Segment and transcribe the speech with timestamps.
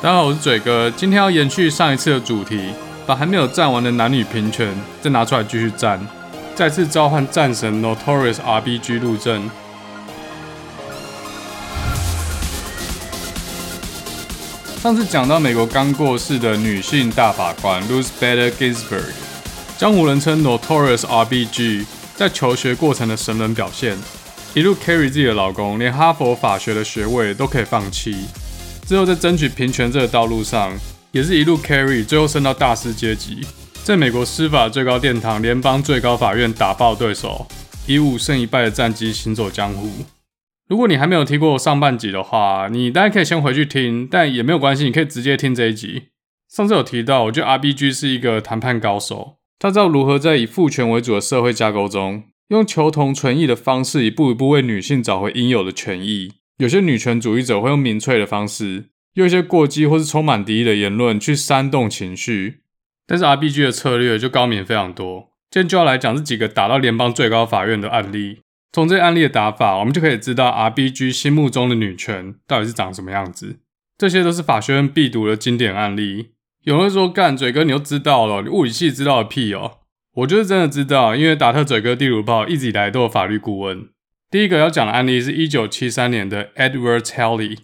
[0.00, 2.72] 大家好，我是嘴哥，今天要延续上一次的主题，
[3.04, 6.00] 把还没有战完的男女平权再拿出来继续战，
[6.54, 9.50] 再次召唤战神 Notorious RBG 入阵。
[14.80, 19.10] 上次讲到美国刚过世的女性大法官 Ruth Bader Ginsburg，
[19.76, 23.98] 江湖人称 Notorious RBG，在求学过程的神人表现，
[24.54, 28.26] 一路 carry 自己的老公，连哈佛法学的学位都可以放弃。
[28.88, 30.72] 之后在争取平权这个道路上，
[31.12, 33.46] 也是一路 carry，最后升到大师阶级，
[33.84, 37.46] 在美国司法最高殿堂联邦最高法院打爆对手，
[37.86, 39.90] 以五胜一败的战绩行走江湖。
[40.70, 46.04] 如果你还没有听过上半集的话，你当然可以先回去听，但也没有关系，你可以直接听这一集。
[46.50, 56.32] 上次有提到，我觉得 RBG 是一个谈判高手，他知道如何在以父权为主的社会架构中，用求同存异的方式，一步一步为女性找回应有的权益。
[56.58, 62.62] 有些女权主义者会用民粹的方式，用一些过激或是充满敌意的言论去煽动情绪，
[63.06, 65.30] 但是 RBG 的策略就高明非常多。
[65.50, 68.40] 今天就要来讲这几个打到联邦最高法院的案例。
[68.72, 73.60] 从这案例的打法，我们就可以知道 RBG 心目中的女权到底是长什么样子。
[73.96, 76.30] 这些都是法学院必读的经典案例。
[76.64, 78.42] 有人说：“干嘴哥，你又知道了？
[78.42, 79.78] 你物理系知道个屁哦！”
[80.16, 83.88] 我就是真的知道，因为达特嘴哥地图炮一直以来都有法律顾问。
[84.30, 87.60] 第一个要讲的案例是1973年的 Edward Haley。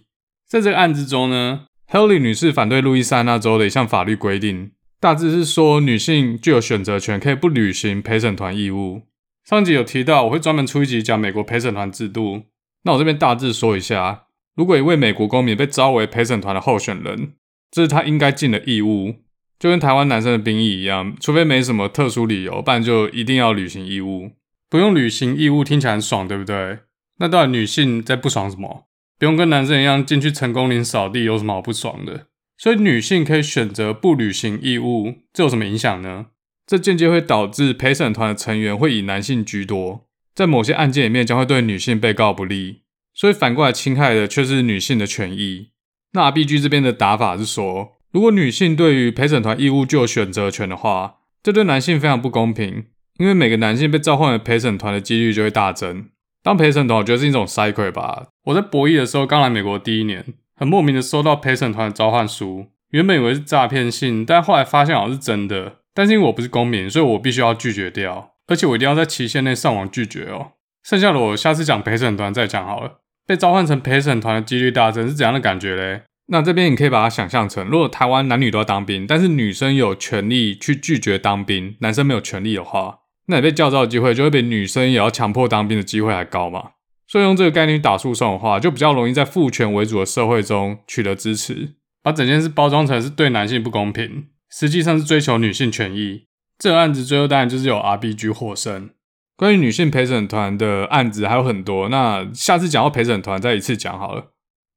[0.47, 9.03] 在这个案子中呢，Haley 女士反对路易斯安那州的一项法律规定，大致是说女性具有选择权，可以不履行陪审团义务。
[9.47, 12.45] 上集有提到，我会专门出一集讲美国陪审团制度。
[12.83, 14.23] 那我这边大致说一下，
[14.55, 17.33] 如果一位美国公民被召为陪审团的候选人，
[17.69, 19.17] 这是他应该尽的义务，
[19.59, 24.31] 就跟台湾男生的兵役一样，除非没什么特殊理由，不然就一定要履行义务。
[24.75, 26.79] 不用履行义务听起来很爽，对不对？
[27.19, 28.89] 那到底女性在不爽什么？
[29.17, 32.27] 不用跟男生一样进去成功林扫地，有什么好不爽的？
[32.57, 36.25] 所以女性可以选择不履行义务，这有什么影响呢？
[36.67, 42.81] 这间接会导致陪审团的成员会以男性居多，在某些案件里面将会对女性被告不利，
[43.13, 45.69] 所以反过来侵害的却是女性的权益。
[46.11, 52.87] 那 B G 这边的打法是说，如果女性对于陪审团义务具有选择权的话，这对男性非常不公平。
[53.17, 56.07] 因为每个男性被召唤的陪审团的几率就会大增。
[56.43, 58.27] 当陪审团，我觉得是一种 cycle 吧。
[58.45, 60.23] 我在博弈的时候，刚来美国第一年，
[60.55, 65.77] 很莫名的收到陪审团的召唤书，原本以为是诈骗信，但后来发现好像是真的。
[65.93, 70.51] 但是因为我不是公民，所以我必须要拒绝掉，而且我一定要在期限内上网拒绝哦。
[70.83, 72.99] 剩下的我下次讲陪审团再讲好了。
[73.25, 76.03] 被召唤成陪审团的几率大增是怎样的感觉嘞？
[76.27, 82.99] 那这边你可以把它想象成，如果台湾男女都要当兵，但是女生有权利去拒绝当兵，男生没有权利的话。
[83.27, 86.71] 那你被叫召的机会就会比女生也要强迫当兵的机会还高嘛？
[87.07, 96.25] 所以用这个概念打诉讼的话，就比较容易在父权为主的社会中取得支持，把整件事包装成是对男性不公平，实际上是追求女性权益。
[96.57, 98.89] 这个案子最后当然就是由 RBG 获胜。
[99.37, 104.31] 关于女性陪审团的案子还有很多，那下次讲到陪审团再一次讲好了。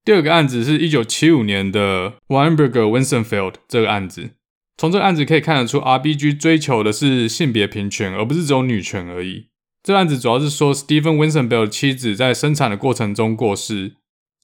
[0.04, 4.30] 第二个案子是一九七五年的 Weinberger Wiesenfeld 这个案子。
[4.78, 9.49] 从这个案子可以看得出，RBG 追求的是性别平权，而不是只有女权而已。
[9.83, 13.97] 这个案子主要是说，Stephen Wiesenfeld 的妻子在生产的过程中过世，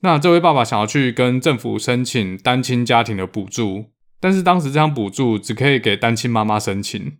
[0.03, 3.87] 那这位爸爸想要去跟政府申请单亲家庭的补助，
[4.19, 7.19] 但是当时这项补助只可以给单亲妈妈申请，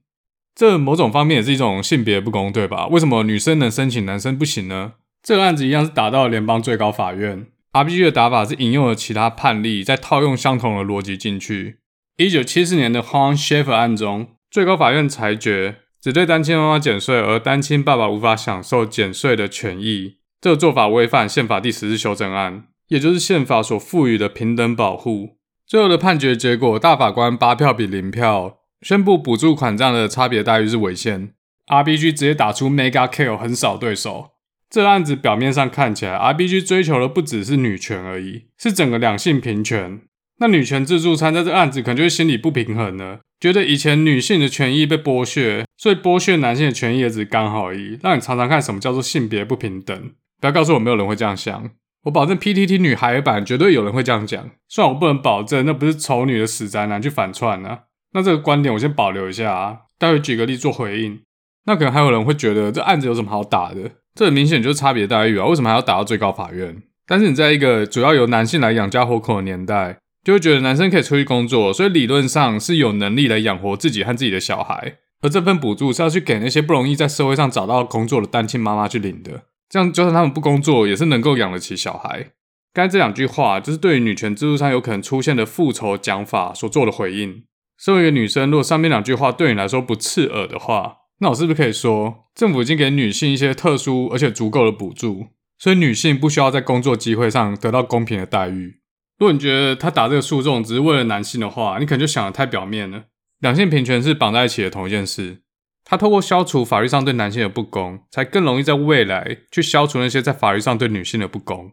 [0.57, 2.89] 这某种方面也是一种性别不公，对吧？
[2.89, 4.95] 为什么女生能申请，男生不行呢？
[5.23, 11.79] 这个案子一样是打到了联邦最高法院，RBG 的打法是引用了其他判例，再套用相同的逻辑进去。
[12.17, 20.19] 一九七四年的 Horn Schaffer 案中，最高法院裁决只对单亲妈妈减税，而单亲爸爸无法享受减税的权益。
[20.41, 25.39] 这个做法违反宪法第十次修正案，也就是宪法所赋予的平等保护。
[25.67, 31.33] 最后的判决结果，大法官八票比零票，宣布补助款这样的差别待遇是违宪。
[31.67, 34.31] RBG 直接打出 Mega Kill，横扫对手。
[34.71, 40.03] 这个案子表面上看起来，RBG 追求的不只是女权而已，是整个两性平权。
[40.39, 47.99] 那女权自助餐在这案子可能就会心里不平衡了，觉得以前女性的权益被剥削，所以剥削男性的权益也只刚好而已。
[48.03, 49.97] 让你尝尝看什么叫做性别不平等。
[50.41, 51.71] 不要告诉我没有人会这样想，
[52.03, 54.51] 我保证 PTT 女孩版绝对有人会这样讲。
[54.69, 57.79] 虽然我不能保证那不是丑女的死宅男去反串呢、啊。
[58.13, 61.21] 那这个观点我先保留一下啊，待会举个例做回应。
[61.67, 63.93] 那可能还有人会觉得这案子有什么好打的？
[64.15, 66.83] 这很明显就是差别待遇啊，为什么还要打到最高法院？
[67.07, 69.99] 但是你在一个主要由男性来养家活口的年代。
[70.25, 79.43] 就会觉得男生可以出去工作，所以理论上是有能力来养活自己和自己的小孩，而这份补助是要去给那些不容易在社会上找到工作的单亲妈妈去领的。
[79.69, 82.31] 这样就算他们不工作，也是能够养得起小孩。
[82.73, 87.45] 刚才这两句话就是对于女权制度上有可能出现的复仇讲法所做的回应。
[87.79, 95.27] 身为一个女生，如果上面两句话对你来说不刺耳的话，那我是不是可以说，政府已经给女性一些特殊而且足够的补助，
[95.59, 98.81] 所以女性不需要在工作机会上得到公平的待遇？
[99.19, 103.05] 如果你觉得他打这个诉讼只是为了男性的话，你可能就想得太表面了。
[103.41, 105.43] 两性平权是绑在一起的同一件事。
[105.85, 111.73] 他透过消除法律上对男性的不公，才更容易在未来去消除那些在法律上对女性的不公。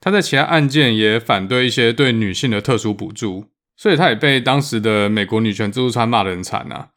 [0.00, 6.88] 他在其他案件也反对一些对女性的特殊补助，所以他也被当时的美国女权自助餐骂得很惨啊。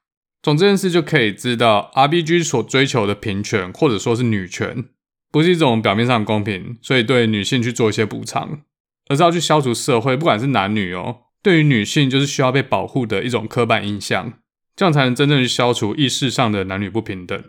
[0.42, 4.86] 从这件事就可以知道，RBG 所追求的平权或者说是女权，
[5.30, 8.62] 不是一种表面上公平，所以对女性去做一些补偿，
[9.08, 14.34] 而是要去消除社会不管是男女哦，对于女性就是需要被保护的一种刻板印象。
[14.76, 17.44] 这样才能真正去消除意识上的男女不平等。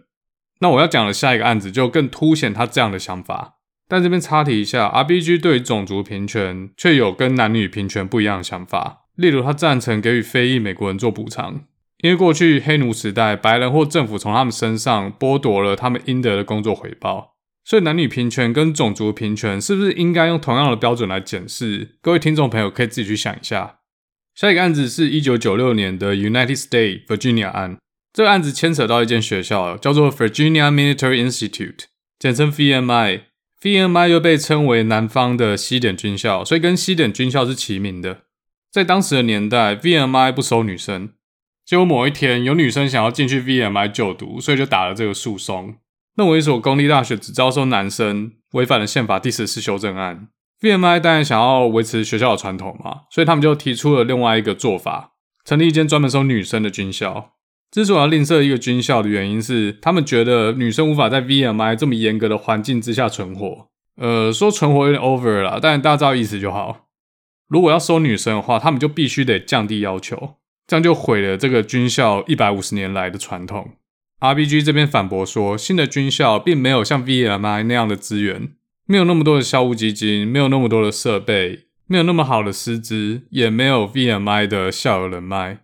[0.60, 3.54] 那我要讲的下一个案子就更凸显他这样的想法。
[3.88, 9.06] 但这边插题一下，RBG 对于种族平权却有跟男女平权不一样的想法。
[9.14, 11.64] 例如，他赞成给予非裔美国人做补偿，
[11.98, 17.33] 因为过去黑奴时代，白人或政府从他们身上剥夺了他们应得的工作回报。
[17.64, 21.96] 所以，男女平权跟种族平权是不是应该用同样的标准来检视？
[22.02, 23.78] 各位听众朋友可以自己去想一下。
[24.34, 27.78] 下一个案子是一九九六年的 United States Virginia 案。
[28.12, 31.84] 这个案子牵扯到一间学校，叫做 Virginia Military Institute，
[32.18, 33.22] 简称 VMI。
[33.62, 38.24] VMI 又被称为南方的西点军校，所以跟西点军校是齐名的。
[38.70, 41.14] 在当时的年代，VMI 不收女生。
[41.64, 45.76] 结果某一天，有女生想要进去 VMI 就读，所以就打了这个诉讼，
[46.16, 50.28] 认为一所公立大学只招收男生，违反了宪法第十四修正案。
[50.60, 55.14] VMI 当然想要维持学校的传统嘛，所以他们就提出了另外一个做法，
[55.44, 57.32] 成立一间专门收女生的军校。
[57.70, 63.68] 之所以要另设一个军校的原因是，他们觉得女生无法在 VMI 这么严格的环境之下存活。
[63.96, 66.86] 呃，说存活有点 over 了，但大家知道意思就好。
[67.48, 70.36] 如果要收女生的话，他们就必须得降低要求，
[70.66, 73.72] 这样就毁了这个军校一百五十年来的传统。
[74.24, 78.54] RBG 这边反驳说，新的军校并没有像 VMI 那样的资源。
[78.86, 85.58] 没有那么多的校务基金，没有那么多的设备，没有那么好的师资，也没有 VMI 的校友人脉。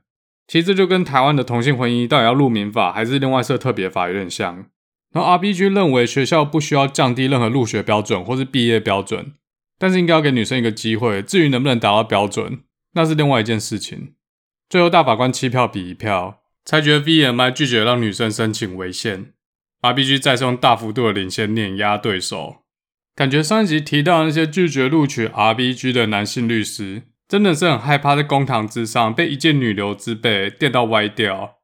[0.47, 4.67] 其实这就跟台湾的同性婚姻到底要入民法还是另外设特别法有点像。
[5.15, 9.33] 然后 RBG 认为学校不需要降低任何入学标准或是毕业标准，
[9.79, 11.23] 但是应该要给女生一个机会。
[11.23, 12.61] 至于能不能达到标准，
[12.93, 14.13] 那是另外一件事情。
[14.69, 16.40] 最后大法官七票比一票，
[16.70, 19.32] 裁决 VMI 拒绝让女生申请违宪。
[19.82, 22.58] RBG 再次用大幅度的领先碾压对手。
[23.17, 31.56] 感觉上一集提到那些拒绝录取 RBG 的男性律师，真的是很害怕在公堂之上被一介女流之辈电到歪掉。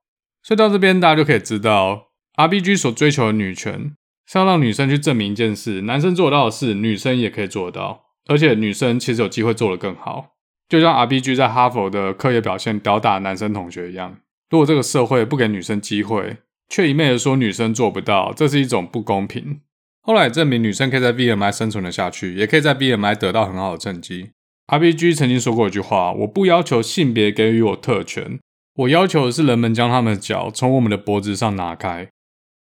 [0.43, 3.93] 所以到这边大家就可以知道，RBG 所追求的女权
[4.27, 10.33] 是要让女生去证明一件事：男生做到的事，女生也可以做到，而且女生其实有机会做得更好。
[10.69, 14.19] 就像 RBG 在哈佛的课业表现吊打男生同学一样。
[14.51, 16.39] 如果这个社会不给女生机会，
[16.69, 19.61] 却一昧的说女生做不到，这是一种不公平。
[20.03, 24.31] 后来证明，女生可以在 VMI 生存了下去，也可以在 VMI 得到很好的成绩。
[24.69, 28.39] RBG 曾经说过一句话：“我不要求性别给予我特权，
[28.75, 32.09] 我要求的是人们将他们的脚从我们的脖子上拿开。”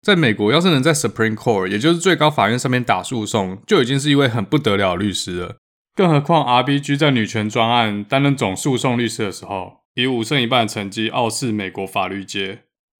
[0.01, 5.57] 在美国，要是能在 Supreme Court，也就是最高法院上面打诉讼，就已经是一位很不得了的律师了。
[5.95, 12.59] 更何况 RBG 在女权专案担任总诉讼律师的时候，以五胜一半的成绩傲视美国法律界。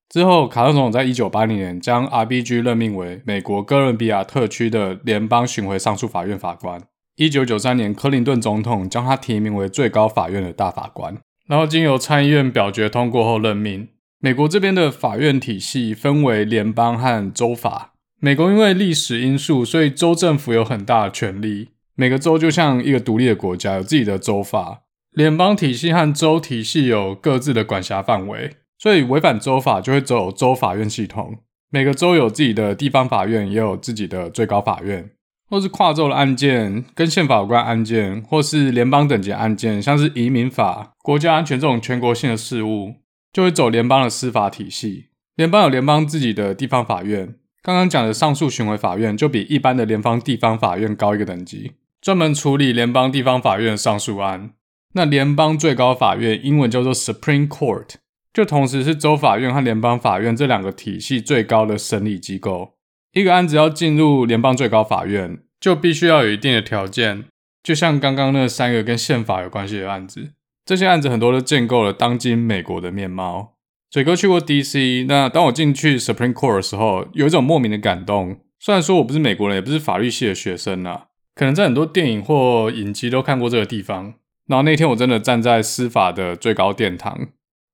[0.10, 6.81] 之后，卡特总统在一九八零年将 RBG 任命为美国哥伦比亚特区的联邦巡回上诉法院法官。
[7.15, 11.17] 一九九三年，克林顿总统将他提名为最高法院的大法官。
[11.48, 13.89] 然后，经由参议院表决通过后任命。
[14.19, 17.93] 美国这边的法院体系分为联邦和州法。
[18.19, 21.69] 美国因为历史因素，所以州政府有很大的权力。
[21.96, 24.81] 每个州就像一个独立的国家，有自己的州法。
[25.12, 28.58] 联邦体系和州体系有各自的管辖范围。
[28.82, 31.39] 所以违反州法就会走州法院系统，
[31.70, 35.12] 每个州有自己的地方法院，也有自己的最高法院，
[35.50, 42.94] 或是跨州的案件、跟宪法有关案件，或是联邦等级案件，像是移民法、国家安全这种全国性的事务，
[43.34, 45.08] 就会走联邦的司法体系。
[45.36, 54.51] 联邦有联邦自己的地方法院，刚刚讲的上诉巡回法院就比一般的联邦地方法院高一个等级，专门处理联邦地方法院的上诉案。
[54.93, 57.96] 那联邦最高法院英文叫做 Supreme Court。
[58.31, 62.75] 就同时是州法院和联邦法院这两个体系最高的审理机构。
[63.12, 67.25] 一个案子要进入联邦最高法院，就必须要有一定的条件。
[67.63, 70.29] 就像刚刚那三个跟宪法有关系的案子，
[70.63, 73.55] 这些案子很多都建构了当今美国的面貌。
[73.89, 78.39] 嘴哥去过 DC，那当我进去 Supreme Court 的时候，有一种莫名的感动。
[78.60, 84.13] 虽然说我不是美国人，也不是法律系的学生啊，可能在很多电影或影集都看过这个地方。
[84.50, 87.27] 然后那天我真的站在司法的最高殿堂，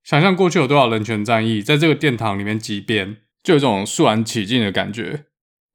[0.03, 5.23] 想象过去有多少人权战役在这个殿堂里面激辩，就有一种肃然起敬的感觉。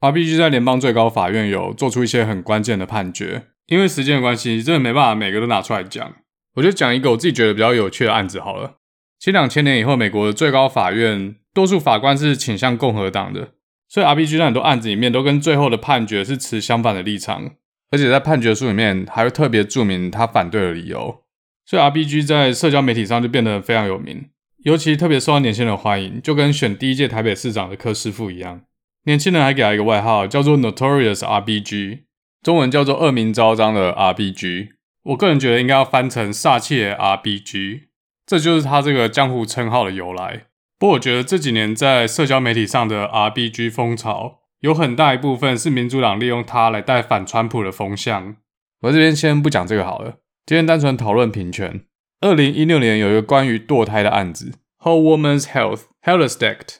[0.00, 6.14] RBG 在联邦最高法院有做出一些很关键的判决，因为时间的关系，真的没办法每个都拿出来讲。
[6.56, 8.76] 我就讲一个我自己觉得比较有趣的案子好了。
[9.18, 13.52] 其实两千年以后，美国的最高法院多数法官是倾向共和党的，
[13.88, 17.52] 所以 RBG 在很多案子里面都跟最后的判决是持相反的立场，
[17.90, 21.22] 而且在判决书里面还会特别注明他反对的理由。
[21.66, 24.30] 所以 RBG 在社交媒体上就变得非常有名，
[24.64, 28.62] 尤其特别受到年轻人欢迎，就跟选第一届台北市长的柯师傅一样。
[29.04, 32.00] 年轻人还给他一个外号，叫做 Notorious RBG，
[32.42, 34.70] 中文叫做恶名昭彰的 RBG。
[35.04, 37.82] 我个人觉得应该要翻成煞气的 RBG，
[38.26, 40.46] 这就是他这个江湖称号的由来。
[40.78, 48.36] 不过我觉得这几年在社交媒体上的 RBG 风潮，有很大一部分是民主党利用它来带反川普的风向。
[48.82, 51.80] 我这边先不讲这个好了，今天单纯讨论平权。
[52.20, 56.76] 二零一六年有一个关于堕胎的案子，Whole Woman's Health Health Act。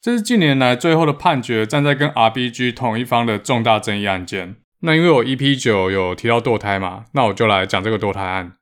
[0.00, 4.56] 这是近年来最后的判决，站在跟 RBG 同一方的重大争议案件。
[4.82, 8.52] 那因为我 EP 九有提到堕胎嘛，那我就来讲这个堕胎案。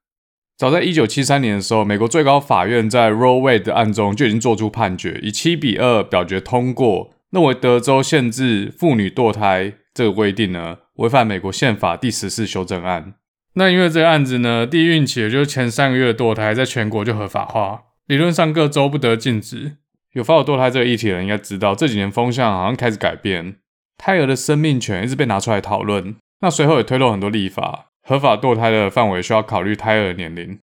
[0.57, 13.15] 早在一九七三年的时候，美国最高法院在 Roe Wade 案中就已经做出判决，以七比二表决通过，认为德州限制妇女堕胎这个规定呢，违反美国宪法第十四修正案。
[13.55, 19.79] 那因为这个案子呢，第一孕期也就是前三个月的堕胎，在全国就合法化，理论上各州不得禁止。
[20.13, 23.57] 有发有堕胎这个议题的人应该知道，这几年风向好像开始改变，
[23.97, 26.15] 胎儿的生命权一直被拿出来讨论。
[26.43, 30.59] 那随后也推动很多立法，合法堕胎的范围需要考虑胎儿的年龄。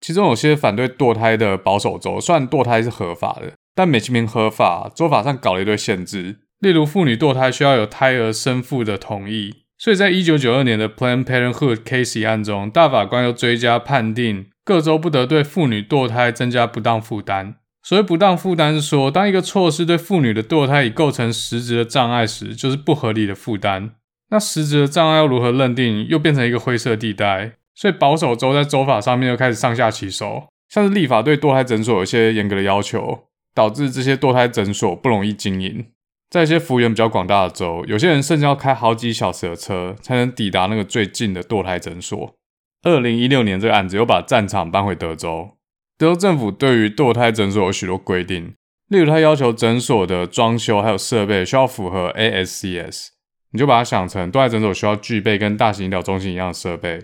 [0.00, 9.62] 其中有些反对堕胎的保守州，虽然堕胎是合法的，但美其名合法，州法上搞了一堆限制，例如妇女堕胎需要有胎儿生父的同意。
[9.78, 17.56] 所以在一九九二年的 Planned Parenthood Casey 案中，大法官又追加判定，各州不得对妇女堕胎增加不当负担。
[17.82, 23.90] 所谓不当负担是说，当一个措施对妇女的堕胎已构成实质的障碍时，就是不合理的负担。
[24.30, 27.54] 那实质的障碍要如何认定，又变成一个灰色地带。
[27.74, 33.24] 所以保守州在州法上面又开始上下其手，像是立法对堕胎诊所有一些严格的要求，
[33.54, 35.86] 导致这些堕胎诊所不容易经营。
[36.30, 42.34] 在一些幅员比较广大的州，有些人甚至要开好几小时的车才能抵达那个最近的堕胎诊所。
[42.82, 45.50] 二零一六年这个案子又把战场搬回德州。
[45.98, 48.54] 德州政府对于堕胎诊所有许多规定，
[48.88, 53.08] 例如他要求诊所的装修还有设备需要符合 ASCS，
[53.52, 56.98] 你就把它想成堕胎诊所需要具备跟大型医疗中心一样的设备。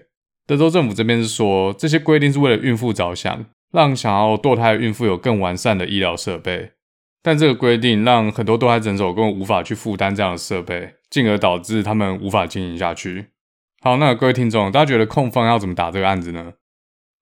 [0.47, 6.72] 德州政府这边是说，这些规定是为了孕妇着想，让想要堕胎的孕妇有更完善的医疗设备。
[7.22, 13.26] 但这个规定让很多堕胎诊所根本无法去负担这样的设备，进而导致他们无法经营下去。
[13.80, 16.54] 好，那各位听众，大家觉得控方要怎么打这个案子呢？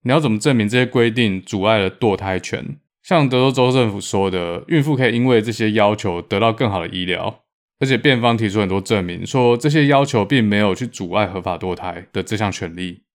[0.05, 2.77] 你要怎么证明这些规定阻碍了堕胎权？
[3.03, 7.43] 像德州州政府说的，孕妇可以因为这些要求得到更好的医疗，
[7.81, 13.06] 而且辩方提出很多证明，说这些要求并没有去阻碍合法堕胎的这项权利。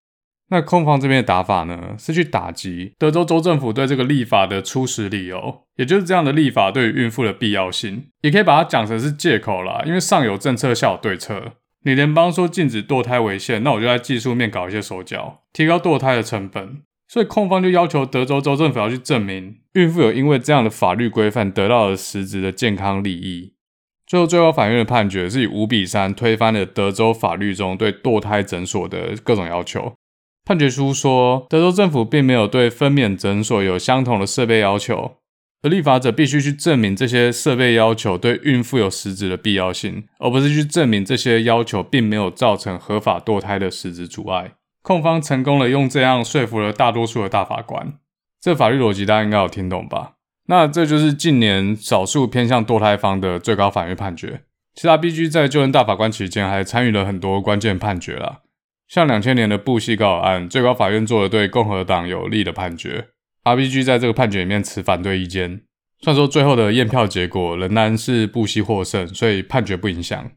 [0.51, 11.53] 那控方这边的打法呢，是去打击德州州政府对这个立法的初始理由，也就是这样的立法对于孕妇的必要性，也可以把它讲成是借口啦，因为上有政策，下有对策。
[11.83, 16.81] 你联邦说禁止堕胎违宪，那我就在技术面搞一些手脚，提高堕胎的成本。
[17.07, 23.53] 所以控方就要求德州州政府要去证明孕妇有因为这样的法律规范得到了实质的健康利益。
[24.05, 29.93] 最后最高法院的判决是以五比三推翻了德州法律中对堕胎诊所的各种要求。
[30.43, 35.17] 判决书说，德州政府并没有对分娩诊所有相同的设备要求。
[35.63, 44.53] 而立法者必须去证明这些设备要求对孕妇有实质的必要性，而不是去证明这些要求并没有造成合法堕胎的实质阻碍。
[44.81, 47.93] 控方成功了，用这样说服了大多数的大法官。
[48.41, 50.13] 这法律逻辑大家应该有听懂吧？
[50.47, 54.41] 那这就是近年少数偏向堕胎方的最高法院判决。
[54.73, 58.39] 其他 ·BG 在就任大法官期间还参与了很多关键判决啦，
[58.91, 63.07] 像两千年的布希高尔案，最高法院做了对共和党有利的判决。
[63.45, 65.61] RBG 在这个判决里面持反对意见，
[66.01, 70.31] 虽然说最后的验票结果仍然是布希获胜，所以判决不影响。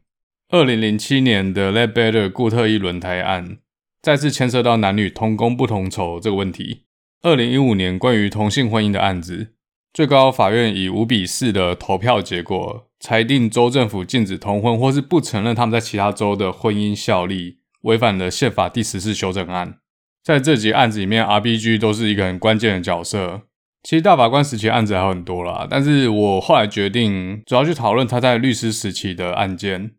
[0.47, 3.57] 二零零七年的 Ledbetter 固特异轮胎案
[4.01, 6.83] 再次牵涉到男女同工不同酬这个问题。
[7.23, 9.49] 二零一五年关于同性婚姻的案子，
[9.91, 19.77] 最高法院以五比四的投票结果裁定州政府禁止同婚或是不承认他们在其他州的婚姻效力，违反了宪法第十四修正案。
[20.23, 23.41] 在这几案子里面，RBG 都是一个很关键的角色。
[23.83, 29.91] 其实大法官时期案子还有很多啦，但是我后来决定主要去讨论他在律师时期的案件，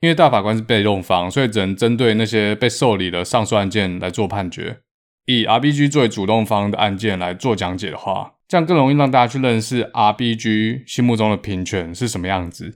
[0.00, 4.78] 因为大法官是被动方，所以只能针对那些被受理的上诉案件来做判决。
[5.26, 12.70] 以 RBG 作为主动方的案件来做讲解的话，这样更容易让大家去认识 RBG 心目中的平权是什么样子。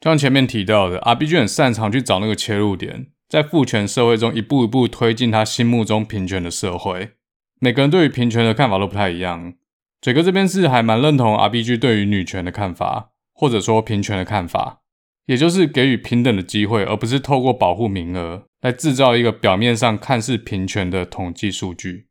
[0.00, 7.12] 就像前面提到的，RBG 很擅长去找那个切入点，在父权社会中一步一步推进他心目中平权的社会。
[7.60, 9.54] 每个人对于平权的看法都不太一样。
[10.02, 14.82] 嘴哥这边是还蛮认同 RBG 对于女权的看法，或者说平权的看法，
[15.24, 22.08] 也就是给予平等的机会，而不是透过保护名额来制造一个表面上看似平权的统计数据。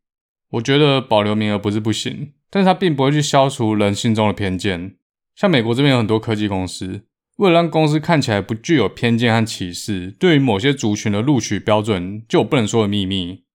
[0.53, 4.95] 我觉得保留名额不是不行，但是它并不会去消除人心中的偏见。
[5.35, 7.03] 像美国这边有很多科技公司，
[7.41, 13.45] 为了让公司看起来不具有偏见和歧视，对于某些族群的录取标准就有不能说的秘密。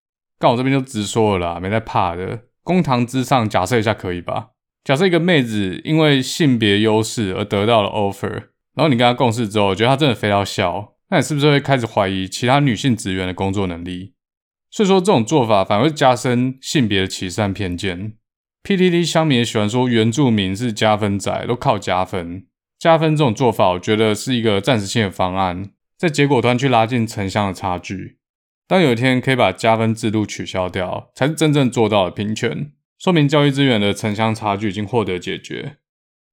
[0.41, 2.41] 但我这边就直说了啦，没在怕的。
[2.65, 4.49] 公堂之上，假设一下可以吧？
[4.83, 8.29] 假设一个妹子因为性别优势而得到了 offer，
[8.75, 14.15] 然后你跟她共事之后，觉得她真的飞到笑，那你是不是会开始怀疑其他女性职员的工作能力？
[14.73, 18.15] 所以说这种做法反而会加深性别的歧视和偏见。
[18.65, 22.47] PTT 乡民也喜欢说原住民是加分仔，都靠加分。
[22.79, 28.19] 加分这种做法，我觉得是一个暂时性的方案，在结果端去拉近城乡的差距。
[28.69, 35.77] 当有一天可以把加分制度取消掉，才是真正做到了平权，说明教育资源的城乡差距已经获得解决。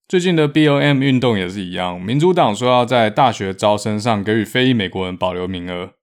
[0.07, 5.93] 最近的 BOM 运动也是一样，民主党说要在大学招生上给予非裔美国人保留名额，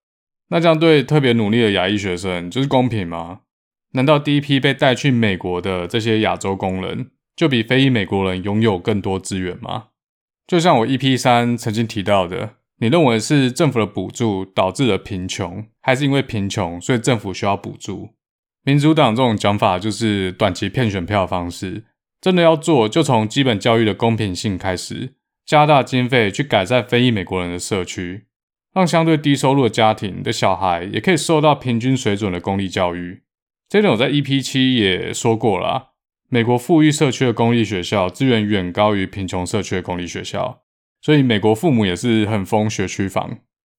[0.48, 3.40] 那这样对特别努力的亚裔学生就是公平吗？
[3.92, 9.88] 难道第一批被带去美国的这些亚洲工人就比非裔美国人拥有更多资源吗？
[10.50, 12.56] 就像我 EP 三曾经提到的。
[12.80, 18.08] 你认为是政府的补助导致了贫穷，还是因为贫穷所以政府需要补助？
[18.64, 21.84] 民主党这种讲法就是短期骗选票方式。
[22.20, 25.14] 真的要做，就从基本教育的公平性开始，
[25.46, 28.24] 加大经费去改善非裔美国人的社区，
[28.74, 33.22] 让相对低收入的家庭的小孩也可以受到平均水准的公立教育。
[33.68, 35.89] 这点我在 EP 七也说过了，
[36.30, 40.62] 美国富裕社区的公立学校资源远高于贫穷社区的公立学校。
[41.02, 43.38] 所以美国父母也是很疯学区房。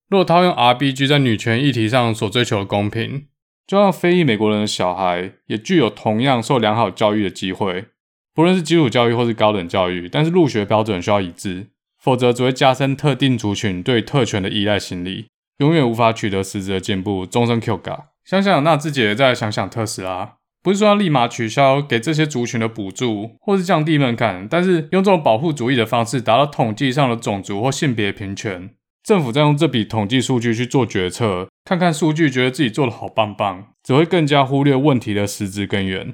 [0.09, 3.27] 若套用 RBG 在女权议题上所追求的公平，
[3.65, 7.85] 就让非裔美国人的小孩也具有同样受良好教育的机会，
[8.33, 15.27] 不论是基础教育或是高等教育，但是入学标准需要一致，否则只会加深特定族群对特权的依赖心理，
[15.59, 18.07] 永远无法取得实质的进步，终身 Q 嘎。
[18.25, 20.40] 想想那自己再想想特斯拉。
[20.63, 28.69] 不是说要立马取消给这些族群的补助，或是降低门槛，但是用这种保护主义的方式达到统计上的种族或性别平权。
[29.03, 36.13] 政府再用这笔统计数据去做决策，看看数据，觉得自己做的好棒棒，只会更加忽略问题的实质根源。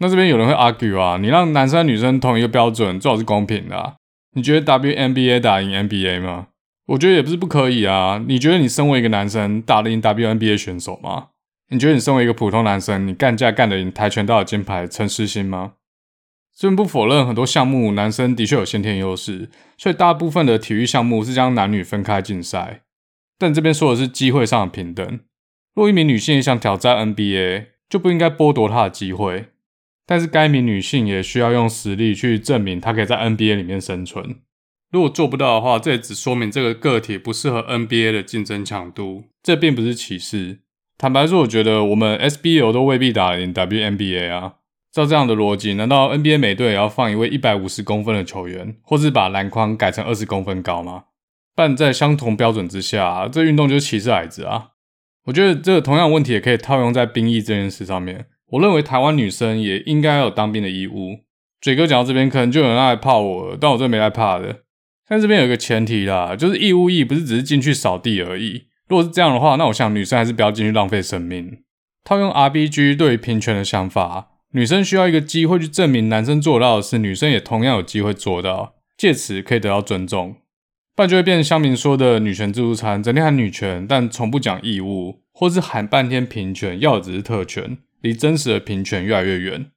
[0.00, 3.94] 那这边有人会 argue 啊，你让男生女生同一个标准，最好是公平的。
[4.34, 6.48] 你觉得 WNBA 打赢 NBA 吗？
[6.88, 8.24] 我觉得也不是不可以啊。
[8.26, 11.28] 你觉得你身为一个男生打得赢 WNBA 选手吗？
[11.70, 15.74] 你觉得你身为一个普通男生，你干架干得赢跆拳道的金牌陈诗欣吗？
[16.52, 22.82] 虽然不否认很多项目男生的确有先天优势，所以大部分的体育项目是将男女分开竞赛。
[23.38, 25.20] 但这边说的是机会上的平等。
[25.74, 29.50] 若一名女性也想挑战 NBA，就不应该剥夺她的机会。
[30.04, 34.40] 但是该名女性也需要用实力去证明她可以在 NBA 里面生存。
[34.90, 39.26] 如果做不到的话，这也只说明这个个体不适合 NBA 的竞争强度。
[39.42, 40.60] 这并不是歧视。
[40.98, 44.54] 坦白说，我觉得我们 SBL 都未必打赢 WNBA 啊。
[44.90, 51.04] 照这样的逻辑，难道 NBA 每队也要放一位一百五十公分的球员，或是把篮筐改成二十公分高吗？
[51.54, 54.70] 但在相同标准之下，这运动就是歧视矮子啊！
[55.26, 58.26] 我觉得这个同样问题也可以套用在兵役这件事上面。
[58.50, 61.18] 我认为台湾女生也应该要有当兵的义务。
[61.60, 64.62] 嘴哥讲到这边，可能就有人来泡我，但我真没来怕的。
[65.06, 68.67] 但这边有一个前提啦，就是义务役不是只是进去扫地而已。
[68.88, 71.58] 如果是这样的话，那我想女生还是不要进去浪费生命。
[72.04, 80.36] 套用 RBG 对于平权的想法，女生需要一个机会去证明男生做到的事，女生也同样有机会做到，借此可以得到尊重。
[80.96, 89.70] 不然就会变成乡民说的女权自助餐，整天喊女权，但从不讲义务，或是喊半天平权，要的只是特权，离真实的平权越来越远。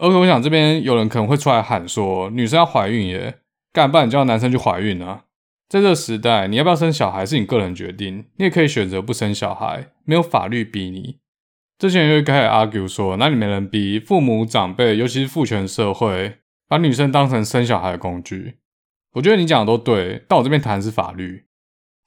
[0.00, 3.36] 而我想这边有人可能会出来喊说，女生要怀孕耶，
[3.72, 5.24] 干，不然你叫男生去怀孕啊？
[5.74, 11.18] 在这个时代，你要不要生小孩是你个人决定，你也可以选择不生小孩，没有法律逼你。
[11.76, 13.98] 这些人又开始 argue 说，哪里没人逼？
[13.98, 16.36] 父母长辈，尤其是父权社会，
[16.68, 18.58] 把女生当成生小孩的工具。
[19.14, 21.46] 我觉得你讲的都对，但我这边谈的是法律。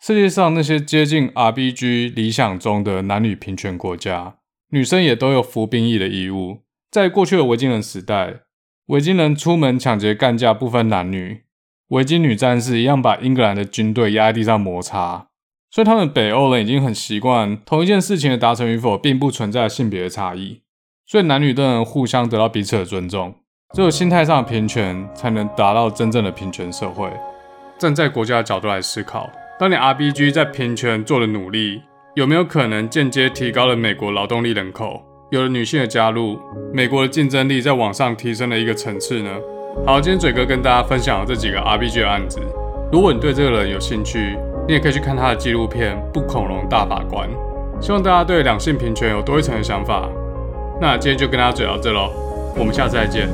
[0.01, 4.38] 世界上那些接近 RBG 理想中的男女平权国家，
[4.69, 6.62] 女生也都有服兵役的义务。
[6.89, 8.43] 在过去的维京人时代，
[8.86, 11.41] 维京人出门抢劫干架不分男女。
[11.89, 15.28] 维京女战士一样把英格兰的军队压在地上摩擦，
[15.71, 20.62] 所以他们北欧人已经很习惯同一件事情的达成与否，并不存在性别的差异，
[21.06, 23.36] 所以男女都能互相得到彼此的尊重。
[23.73, 27.10] 只有心态上的平权，才能达到真正的平权社会。
[27.78, 31.82] 站在国家的角度来思考，当年 RBG 在平权做的努力，
[32.15, 35.02] 有没有可能间接提高了美国劳动力人口？
[35.32, 36.39] 有了女性的加入，
[36.73, 39.38] 美国的竞争力在往上提升了一个层次呢？
[39.85, 42.39] 好，今天嘴哥跟大家分享了这几个 RBG 的案子。
[42.91, 44.37] 如果你对这个人有兴趣，
[44.67, 47.29] 你也可以去看他的纪录片《不恐龙大法官》。
[47.79, 50.09] 希望大家对两性平权有多一层的想法。
[50.81, 52.11] 那今天就跟大家嘴到这喽，
[52.57, 53.29] 我们下次再见。